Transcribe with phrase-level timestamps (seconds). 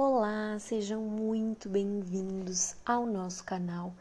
[0.00, 3.92] Olá, sejam muito bem-vindos ao nosso canal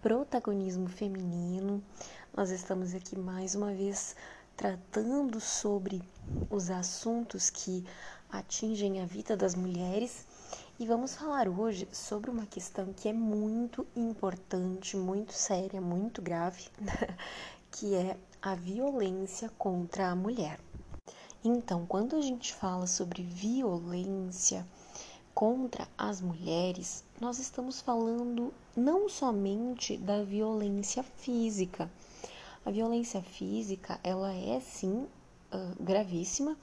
[0.00, 1.84] Protagonismo Feminino.
[2.34, 4.16] Nós estamos aqui mais uma vez
[4.56, 6.00] tratando sobre
[6.48, 7.84] os assuntos que
[8.30, 10.26] atingem a vida das mulheres
[10.80, 16.70] e vamos falar hoje sobre uma questão que é muito importante, muito séria, muito grave,
[17.70, 20.58] que é a violência contra a mulher.
[21.44, 24.66] Então, quando a gente fala sobre violência
[25.42, 31.90] contra as mulheres, nós estamos falando não somente da violência física.
[32.64, 35.04] A violência física, ela é sim
[35.52, 36.56] uh, gravíssima,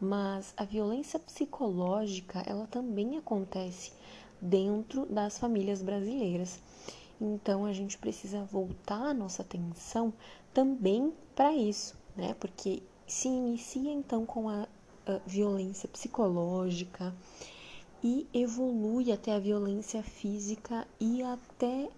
[0.00, 3.92] mas a violência psicológica, ela também acontece
[4.40, 6.60] dentro das famílias brasileiras.
[7.20, 10.12] Então a gente precisa voltar a nossa atenção
[10.54, 12.36] também para isso, né?
[12.38, 14.68] Porque se inicia então com a,
[15.08, 17.12] a violência psicológica
[18.02, 21.88] e evolui até a violência física e até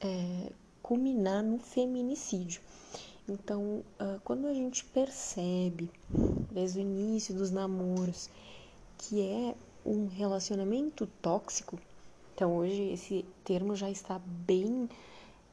[0.00, 2.60] é, culminar no feminicídio.
[3.28, 5.88] Então, uh, quando a gente percebe,
[6.50, 8.28] desde o início dos namoros,
[8.98, 9.54] que é
[9.86, 11.78] um relacionamento tóxico,
[12.34, 14.88] então hoje esse termo já está bem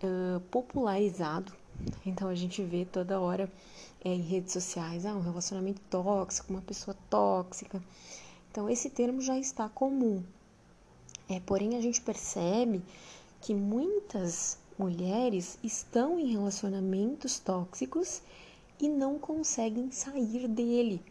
[0.02, 1.54] uh, popularizado,
[2.04, 3.48] então a gente vê toda hora
[4.04, 7.80] é, em redes sociais, ah, um relacionamento tóxico, uma pessoa tóxica.
[8.52, 10.23] Então esse termo já está comum.
[11.30, 12.81] É, porém a gente percebe
[13.42, 18.22] que muitas mulheres estão em relacionamentos tóxicos
[18.80, 21.02] e não conseguem sair dele.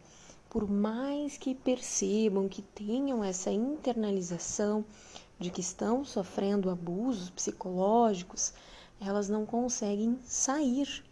[0.49, 4.85] Por mais que percebam que tenham essa internalização
[5.37, 8.53] de que estão sofrendo abusos psicológicos,
[8.99, 11.03] elas não conseguem sair.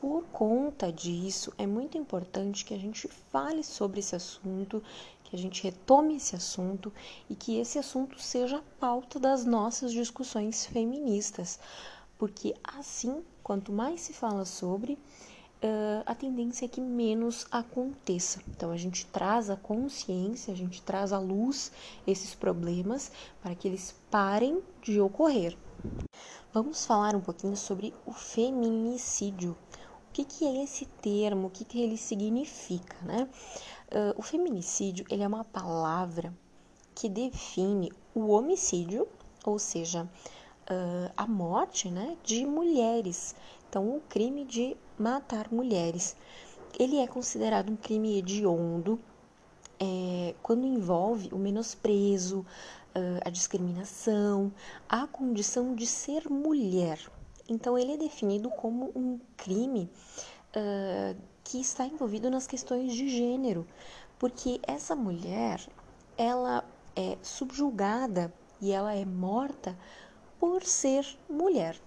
[0.00, 4.82] Por conta disso, é muito importante que a gente fale sobre esse assunto,
[5.28, 6.90] que a gente retome esse assunto
[7.28, 11.60] e que esse assunto seja a pauta das nossas discussões feministas,
[12.16, 18.40] porque assim, quanto mais se fala sobre, uh, a tendência é que menos aconteça.
[18.48, 21.70] Então, a gente traz a consciência, a gente traz à luz
[22.06, 23.12] esses problemas
[23.42, 25.58] para que eles parem de ocorrer.
[26.54, 29.56] Vamos falar um pouquinho sobre o feminicídio.
[30.08, 31.48] O que, que é esse termo?
[31.48, 33.28] O que, que ele significa, né?
[33.90, 36.32] Uh, o feminicídio ele é uma palavra
[36.94, 39.08] que define o homicídio,
[39.44, 43.34] ou seja, uh, a morte né, de mulheres.
[43.68, 46.16] Então, o crime de matar mulheres.
[46.78, 48.98] Ele é considerado um crime hediondo
[49.80, 52.44] é, quando envolve o menosprezo,
[53.24, 54.52] a discriminação,
[54.88, 56.98] a condição de ser mulher.
[57.48, 59.88] Então, ele é definido como um crime
[60.54, 61.16] uh,
[61.48, 63.66] que está envolvido nas questões de gênero,
[64.18, 65.66] porque essa mulher,
[66.14, 66.62] ela
[66.94, 69.74] é subjugada e ela é morta
[70.38, 71.80] por ser mulher.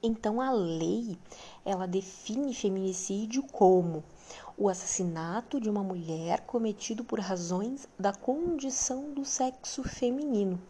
[0.00, 1.18] Então, a lei,
[1.64, 4.04] ela define feminicídio como
[4.56, 10.62] o assassinato de uma mulher cometido por razões da condição do sexo feminino.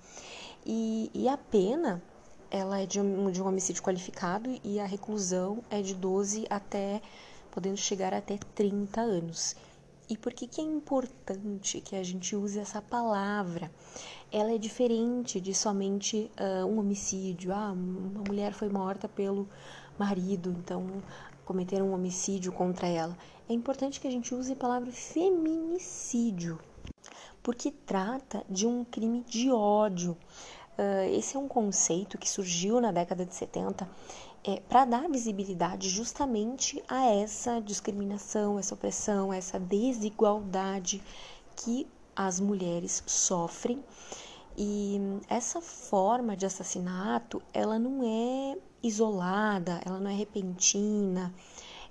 [0.65, 2.03] E, e a pena
[2.51, 7.01] ela é de um, de um homicídio qualificado e a reclusão é de 12 até,
[7.53, 9.55] podendo chegar até 30 anos.
[10.09, 13.71] E por que, que é importante que a gente use essa palavra?
[14.33, 17.53] Ela é diferente de somente uh, um homicídio.
[17.53, 19.49] Ah, uma mulher foi morta pelo
[19.99, 21.03] marido, então
[21.45, 23.17] cometeram um homicídio contra ela.
[23.49, 26.59] É importante que a gente use a palavra feminicídio,
[27.43, 30.17] porque trata de um crime de ódio.
[30.79, 33.89] Uh, esse é um conceito que surgiu na década de 70
[34.45, 41.03] é, para dar visibilidade justamente a essa discriminação, essa opressão, essa desigualdade
[41.57, 43.83] que as mulheres sofrem.
[44.57, 51.33] E essa forma de assassinato, ela não é isolada, ela não é repentina,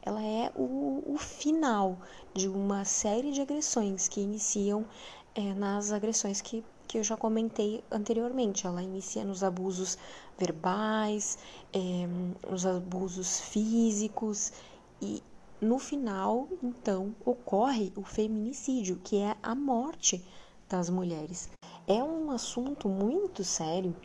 [0.02, 1.98] ela é o, o final
[2.34, 4.86] de uma série de agressões que iniciam
[5.34, 8.68] é, nas agressões que, que eu já comentei anteriormente.
[8.68, 9.98] Ela inicia nos abusos
[10.42, 11.38] verbais,
[11.72, 12.08] é,
[12.50, 14.52] nos abusos físicos
[15.00, 15.22] e
[15.62, 20.26] no final, então, ocorre o feminicídio, que é a morte
[20.68, 21.50] das mulheres.
[21.88, 23.96] É um assunto muito sério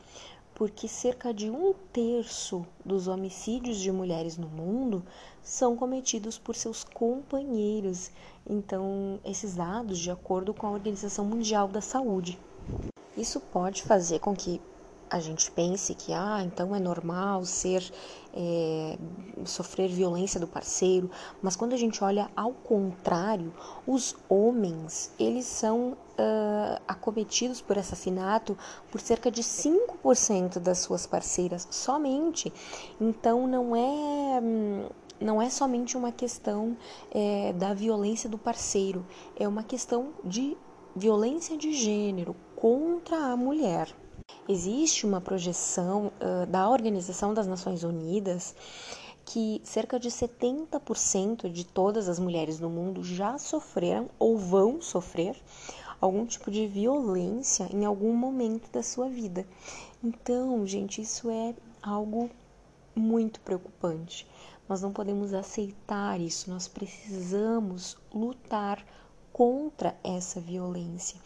[0.55, 5.05] porque cerca de um terço dos homicídios de mulheres no mundo
[5.43, 8.11] são cometidos por seus companheiros.
[8.49, 12.39] Então, esses dados, de acordo com a Organização Mundial da Saúde.
[13.17, 14.61] Isso pode fazer com que
[15.09, 17.83] a gente pense que ah, então é normal ser
[18.35, 18.99] é,
[19.45, 21.11] sofrer violência do parceiro,
[21.41, 23.53] mas quando a gente olha ao contrário,
[23.87, 28.57] os homens eles são uh, acometidos por assassinato
[28.91, 32.53] por cerca de 5% das suas parceiras somente.
[33.01, 34.41] Então não é
[35.19, 36.77] não é somente uma questão
[37.11, 40.57] é, da violência do parceiro, é uma questão de
[40.95, 43.95] violência de gênero contra a mulher.
[44.49, 48.55] Existe uma projeção uh, da Organização das Nações Unidas
[49.25, 55.35] que cerca de 70% de todas as mulheres do mundo já sofreram ou vão sofrer
[56.01, 59.45] algum tipo de violência em algum momento da sua vida.
[60.03, 61.53] Então, gente, isso é
[61.83, 62.31] algo
[62.95, 64.29] muito preocupante.
[64.69, 68.79] Nós não podemos aceitar isso, nós precisamos lutar
[69.37, 71.21] contra essa violência.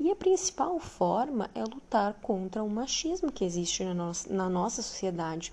[0.00, 4.82] E a principal forma é lutar contra o machismo que existe na nossa, na nossa
[4.82, 5.52] sociedade.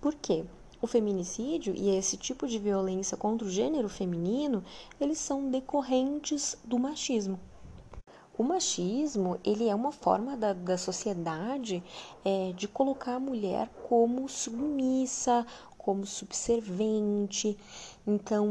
[0.00, 0.46] Por quê?
[0.80, 4.64] O feminicídio e esse tipo de violência contra o gênero feminino,
[4.98, 7.38] eles são decorrentes do machismo.
[8.38, 11.84] O machismo, ele é uma forma da, da sociedade
[12.24, 15.46] é, de colocar a mulher como submissa,
[15.84, 17.58] como subservente.
[18.06, 18.48] Então,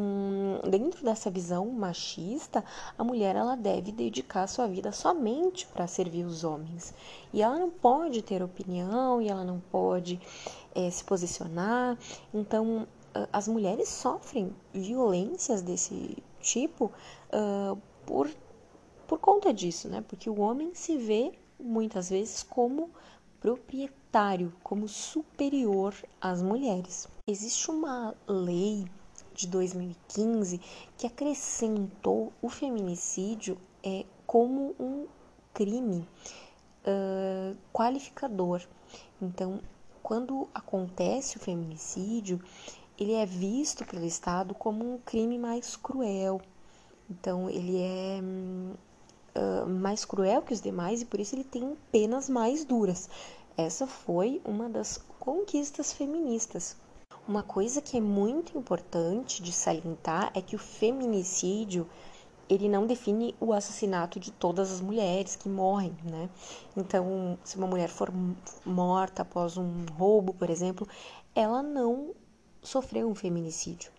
[0.70, 2.64] dentro dessa visão machista,
[2.96, 6.94] a mulher ela deve dedicar sua vida somente para servir os homens.
[7.34, 10.22] E ela não pode ter opinião, e ela não pode
[10.76, 11.98] é, se posicionar.
[12.32, 12.88] Então,
[13.32, 16.92] as mulheres sofrem violências desse tipo
[17.32, 18.30] uh, por,
[19.08, 20.04] por conta disso, né?
[20.08, 22.90] Porque o homem se vê muitas vezes como
[23.44, 27.10] proprietário, como superior às mulheres.
[27.28, 28.86] Existe uma lei
[29.34, 30.62] de 2015
[30.98, 35.08] que acrescentou o feminicídio é, como um
[35.54, 36.08] crime
[36.88, 38.66] uh, qualificador.
[39.22, 39.60] Então,
[40.02, 42.42] quando acontece o feminicídio,
[42.98, 46.40] ele é visto pelo Estado como um crime mais cruel.
[47.10, 48.22] Então, ele é
[49.36, 53.10] uh, mais cruel que os demais e por isso ele tem penas mais duras.
[53.56, 56.76] Essa foi uma das conquistas feministas.
[57.28, 61.88] Uma coisa que é muito importante de salientar é que o feminicídio
[62.50, 66.30] ele não define o assassinato de todas as mulheres que morrem, né?
[66.76, 68.12] Então, se uma mulher for
[68.66, 70.88] morta após um roubo, por exemplo,
[71.34, 72.14] ela não
[72.62, 73.92] sofreu um feminicídio,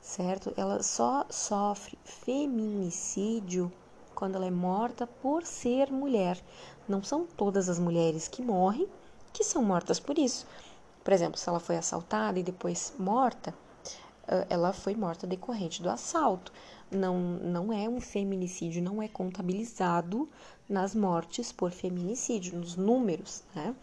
[0.00, 0.52] certo?
[0.56, 3.72] Ela só sofre feminicídio
[4.20, 6.38] quando ela é morta por ser mulher.
[6.86, 8.86] Não são todas as mulheres que morrem
[9.32, 10.46] que são mortas por isso.
[11.02, 13.54] Por exemplo, se ela foi assaltada e depois morta,
[14.50, 16.52] ela foi morta decorrente do assalto.
[16.90, 20.28] Não, não é um feminicídio, não é contabilizado
[20.68, 23.74] nas mortes por feminicídio, nos números, né?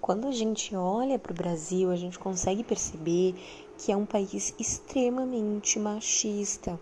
[0.00, 3.34] Quando a gente olha para o Brasil, a gente consegue perceber
[3.76, 6.78] que é um país extremamente machista,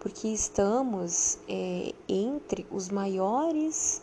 [0.00, 4.02] porque estamos é, entre os maiores,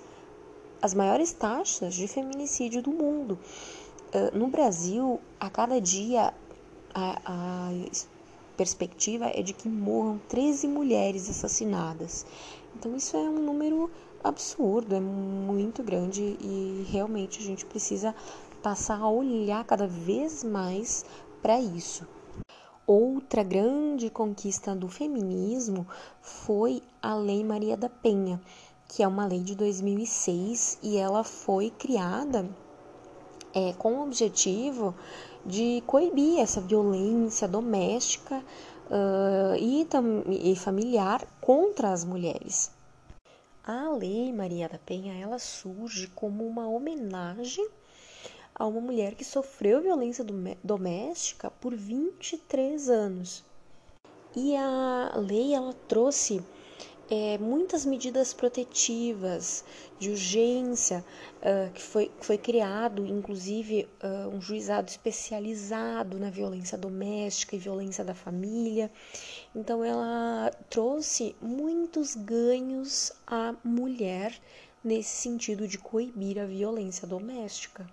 [0.81, 3.39] as maiores taxas de feminicídio do mundo.
[4.13, 6.33] Uh, no Brasil, a cada dia,
[6.93, 7.69] a, a
[8.55, 12.25] perspectiva é de que morram 13 mulheres assassinadas.
[12.75, 13.89] Então, isso é um número
[14.23, 18.15] absurdo, é muito grande e realmente a gente precisa
[18.61, 21.05] passar a olhar cada vez mais
[21.41, 22.07] para isso.
[22.87, 25.87] Outra grande conquista do feminismo
[26.21, 28.39] foi a Lei Maria da Penha,
[28.87, 32.47] que é uma lei de 2006 e ela foi criada
[33.55, 34.93] é, com o objetivo
[35.43, 39.87] de coibir essa violência doméstica uh, e,
[40.51, 42.69] e familiar contra as mulheres.
[43.63, 47.67] A Lei Maria da Penha ela surge como uma homenagem
[48.55, 50.25] a uma mulher que sofreu violência
[50.63, 53.43] doméstica por 23 anos.
[54.35, 56.41] E a lei ela trouxe
[57.09, 59.63] é, muitas medidas protetivas
[59.99, 61.05] de urgência
[61.37, 68.03] uh, que foi, foi criado inclusive uh, um juizado especializado na violência doméstica e violência
[68.03, 68.91] da família
[69.55, 74.33] então ela trouxe muitos ganhos à mulher
[74.83, 77.85] nesse sentido de coibir a violência doméstica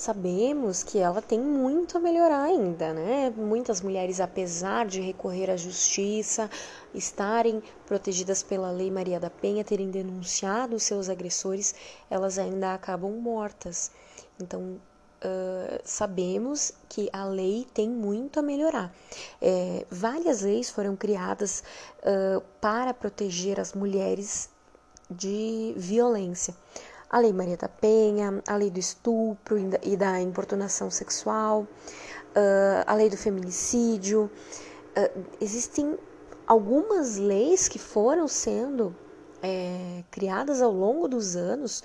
[0.00, 3.30] sabemos que ela tem muito a melhorar ainda, né?
[3.36, 6.48] Muitas mulheres, apesar de recorrer à justiça,
[6.94, 11.74] estarem protegidas pela Lei Maria da Penha, terem denunciado seus agressores,
[12.08, 13.90] elas ainda acabam mortas.
[14.40, 14.80] Então,
[15.22, 18.90] Uh, sabemos que a lei tem muito a melhorar.
[19.38, 21.62] É, várias leis foram criadas
[21.98, 24.48] uh, para proteger as mulheres
[25.10, 26.54] de violência.
[27.10, 31.66] A Lei Maria da Penha, a Lei do Estupro e da Importunação Sexual,
[32.86, 34.30] a Lei do Feminicídio.
[35.40, 35.98] Existem
[36.46, 38.94] algumas leis que foram sendo
[39.42, 41.82] é, criadas ao longo dos anos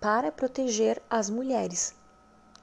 [0.00, 1.94] para proteger as mulheres.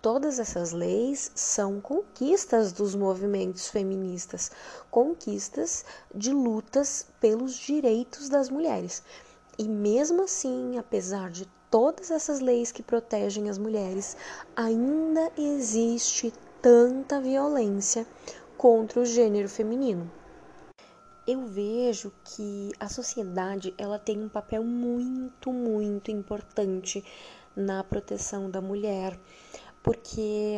[0.02, 4.52] Todas essas leis são conquistas dos movimentos feministas,
[4.90, 9.04] conquistas de lutas pelos direitos das mulheres.
[9.62, 14.18] E mesmo assim, apesar de todas essas leis que protegem as mulheres,
[14.56, 18.08] ainda existe tanta violência
[18.58, 20.12] contra o gênero feminino.
[21.28, 27.06] Eu vejo que a sociedade ela tem um papel muito, muito importante
[27.56, 29.16] na proteção da mulher,
[29.84, 30.58] porque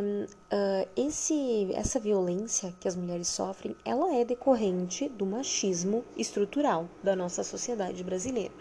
[0.49, 7.17] uh, esse, essa violência que as mulheres sofrem, ela é decorrente do machismo estrutural da
[7.17, 8.53] nossa sociedade brasileira.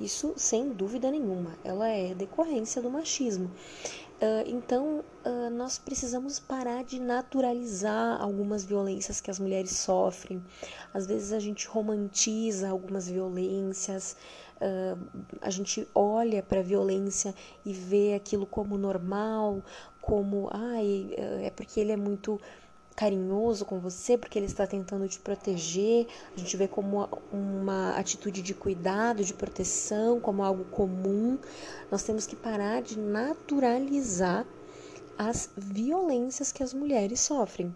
[0.00, 3.50] Isso sem dúvida nenhuma, ela é decorrência do machismo.
[4.14, 10.42] Uh, então, uh, nós precisamos parar de naturalizar algumas violências que as mulheres sofrem.
[10.92, 14.16] Às vezes a gente romantiza algumas violências,
[14.56, 14.98] uh,
[15.42, 17.34] a gente olha para a violência
[17.66, 19.62] e vê aquilo como normal,
[20.00, 22.40] como, ai, é porque ele é muito
[22.94, 26.06] carinhoso com você, porque ele está tentando te proteger.
[26.36, 31.38] A gente vê como uma atitude de cuidado, de proteção, como algo comum.
[31.90, 34.46] Nós temos que parar de naturalizar
[35.18, 37.74] as violências que as mulheres sofrem.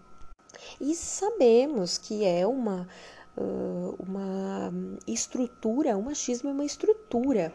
[0.79, 2.87] E sabemos que é uma
[3.99, 4.73] uma
[5.07, 7.53] estrutura, o machismo é uma estrutura.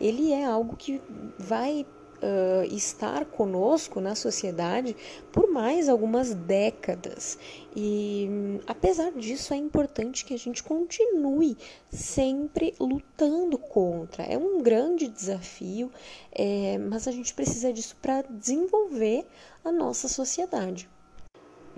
[0.00, 1.00] Ele é algo que
[1.38, 1.86] vai
[2.22, 4.96] uh, estar conosco na sociedade
[5.32, 7.38] por mais algumas décadas.
[7.74, 11.56] E apesar disso, é importante que a gente continue
[11.90, 14.24] sempre lutando contra.
[14.24, 15.90] É um grande desafio,
[16.32, 19.26] é, mas a gente precisa disso para desenvolver
[19.64, 20.88] a nossa sociedade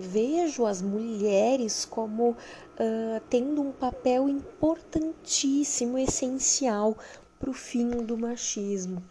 [0.00, 2.37] vejo as mulheres como uh,
[3.28, 6.97] tendo um papel importantíssimo, essencial
[7.40, 9.02] para o fim do machismo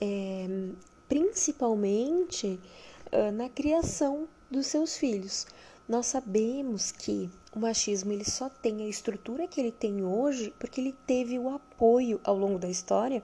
[0.00, 0.46] é,
[1.08, 2.58] principalmente
[3.12, 5.46] uh, na criação dos seus filhos.
[5.88, 10.80] Nós sabemos que o machismo ele só tem a estrutura que ele tem hoje porque
[10.80, 13.22] ele teve o apoio ao longo da história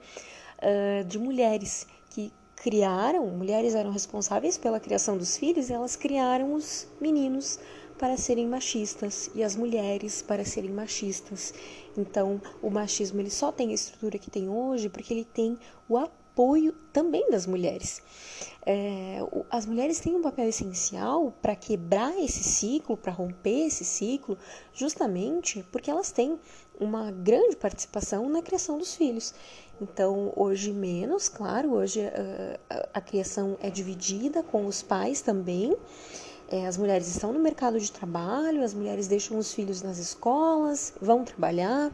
[0.59, 6.87] uh, de mulheres que criaram, mulheres eram responsáveis pela criação dos filhos elas criaram os
[7.01, 7.59] meninos
[7.99, 11.53] para serem machistas e as mulheres para serem machistas.
[11.97, 15.59] Então, o machismo ele só tem a estrutura que tem hoje porque ele tem
[15.89, 18.01] o apoio apoio também das mulheres.
[18.65, 19.19] É,
[19.51, 24.39] as mulheres têm um papel essencial para quebrar esse ciclo, para romper esse ciclo,
[24.73, 26.39] justamente porque elas têm
[26.79, 29.35] uma grande participação na criação dos filhos.
[29.81, 35.77] Então, hoje menos, claro, hoje uh, a criação é dividida com os pais também.
[36.51, 40.93] É, as mulheres estão no mercado de trabalho, as mulheres deixam os filhos nas escolas,
[41.01, 41.93] vão trabalhar,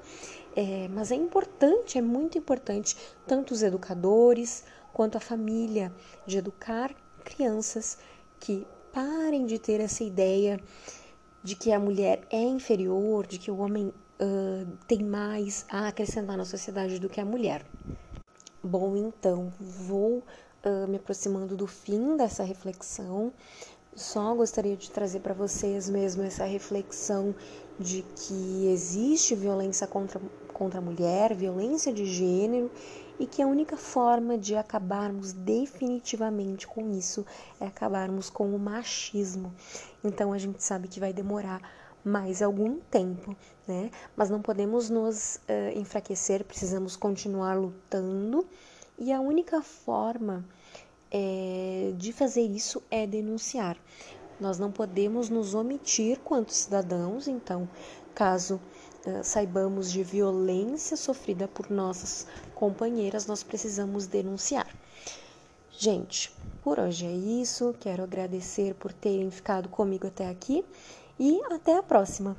[0.56, 2.96] é, mas é importante, é muito importante,
[3.26, 5.92] tanto os educadores quanto a família,
[6.26, 7.98] de educar crianças
[8.40, 10.58] que parem de ter essa ideia
[11.42, 16.38] de que a mulher é inferior, de que o homem uh, tem mais a acrescentar
[16.38, 17.64] na sociedade do que a mulher.
[18.64, 20.22] Bom, então, vou
[20.64, 23.30] uh, me aproximando do fim dessa reflexão.
[23.94, 27.34] Só gostaria de trazer para vocês mesmo essa reflexão
[27.78, 30.20] de que existe violência contra,
[30.56, 32.70] contra a mulher, violência de gênero,
[33.20, 37.26] e que a única forma de acabarmos definitivamente com isso
[37.60, 39.54] é acabarmos com o machismo.
[40.02, 41.60] Então a gente sabe que vai demorar
[42.02, 43.36] mais algum tempo,
[43.68, 43.90] né?
[44.16, 48.46] Mas não podemos nos uh, enfraquecer, precisamos continuar lutando,
[48.98, 50.42] e a única forma
[51.10, 53.76] é, de fazer isso é denunciar.
[54.40, 57.68] Nós não podemos nos omitir quanto cidadãos, então,
[58.14, 58.58] caso
[59.22, 64.66] saibamos de violência sofrida por nossas companheiras, nós precisamos denunciar.
[65.70, 66.32] Gente,
[66.62, 67.74] por hoje é isso.
[67.78, 70.64] Quero agradecer por terem ficado comigo até aqui
[71.18, 72.36] e até a próxima!